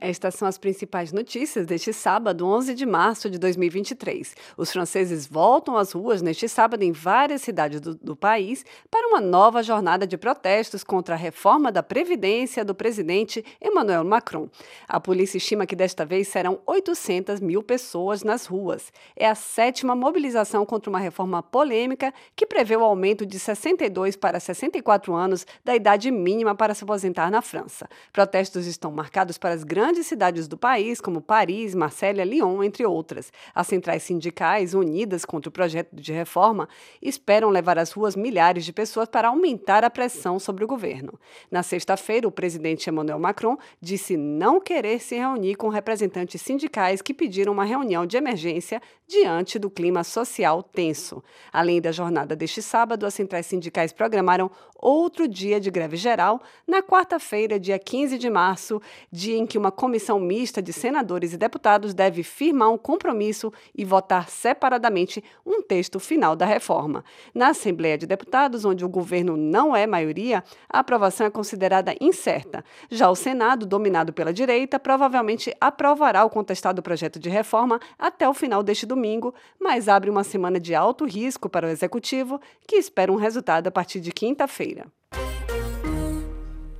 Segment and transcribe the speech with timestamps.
[0.00, 4.34] Estas são as principais notícias deste sábado, 11 de março de 2023.
[4.56, 9.20] Os franceses voltam às ruas neste sábado em várias cidades do, do, país para uma
[9.20, 14.48] nova jornada de protestos contra a reforma da Previdência do presidente Emmanuel Macron.
[14.86, 18.92] A polícia estima que desta vez serão 800 mil pessoas nas ruas.
[19.16, 24.38] É a sétima mobilização contra uma reforma polêmica que prevê o aumento de 62 para
[24.38, 27.88] 64 anos da idade mínima para se aposentar na França.
[28.12, 32.84] Protestos estão marcados para as grandes grandes cidades do país, como Paris, Marselha, Lyon, entre
[32.84, 33.32] outras.
[33.54, 36.68] As centrais sindicais, unidas contra o projeto de reforma,
[37.00, 41.18] esperam levar às ruas milhares de pessoas para aumentar a pressão sobre o governo.
[41.50, 47.14] Na sexta-feira, o presidente Emmanuel Macron disse não querer se reunir com representantes sindicais que
[47.14, 51.24] pediram uma reunião de emergência diante do clima social tenso.
[51.50, 56.82] Além da jornada deste sábado, as centrais sindicais programaram outro dia de greve geral na
[56.82, 61.94] quarta-feira, dia 15 de março, dia em que uma comissão mista de senadores e deputados
[61.94, 67.04] deve firmar um compromisso e votar separadamente um texto final da reforma.
[67.32, 72.64] Na Assembleia de Deputados, onde o governo não é maioria, a aprovação é considerada incerta.
[72.90, 78.34] Já o Senado, dominado pela direita, provavelmente aprovará o contestado projeto de reforma até o
[78.34, 83.12] final deste domingo, mas abre uma semana de alto risco para o executivo, que espera
[83.12, 84.86] um resultado a partir de quinta-feira.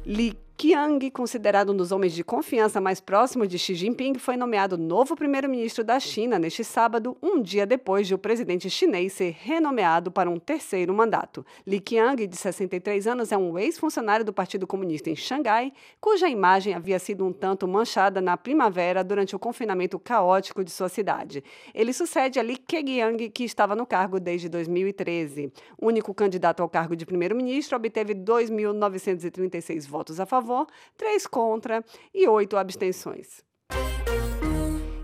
[0.04, 4.76] Li Qiang, considerado um dos homens de confiança mais próximos de Xi Jinping, foi nomeado
[4.76, 10.10] novo primeiro-ministro da China neste sábado, um dia depois de o presidente chinês ser renomeado
[10.10, 11.46] para um terceiro mandato.
[11.64, 16.74] Li Qiang, de 63 anos, é um ex-funcionário do Partido Comunista em Xangai, cuja imagem
[16.74, 21.44] havia sido um tanto manchada na primavera durante o confinamento caótico de sua cidade.
[21.72, 25.52] Ele sucede a Li Keqiang, que estava no cargo desde 2013.
[25.80, 30.66] O único candidato ao cargo de primeiro-ministro obteve 2.936 votos a favor favor,
[30.96, 33.44] três contra e oito abstenções.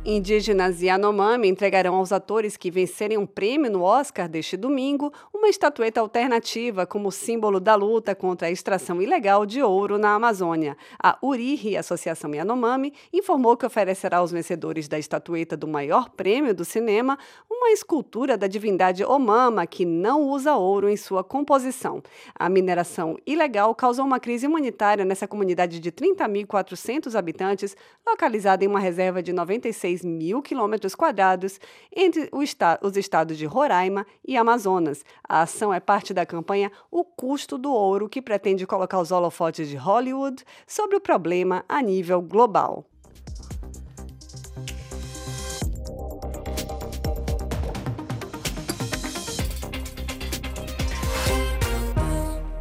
[0.06, 5.98] Indígenas Yanomami entregarão aos atores que vencerem um prêmio no Oscar deste domingo uma estatueta
[5.98, 10.76] alternativa como símbolo da luta contra a extração ilegal de ouro na Amazônia.
[11.02, 16.66] A URIRI, Associação Yanomami, informou que oferecerá aos vencedores da estatueta do maior prêmio do
[16.66, 17.18] cinema
[17.50, 22.02] uma escultura da divindade Omama que não usa ouro em sua composição.
[22.34, 27.74] A mineração ilegal causou uma crise humanitária nessa comunidade de 30.400 habitantes,
[28.06, 31.60] localizada em uma reserva de 96 6 mil quilômetros quadrados
[31.94, 35.04] entre os estados de Roraima e Amazonas.
[35.28, 39.68] A ação é parte da campanha O Custo do Ouro, que pretende colocar os holofotes
[39.68, 42.84] de Hollywood sobre o problema a nível global.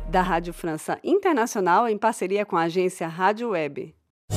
[0.09, 3.95] da Rádio França Internacional em parceria com a agência Rádio Web.